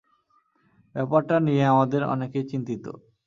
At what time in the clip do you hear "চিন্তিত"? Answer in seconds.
2.51-2.85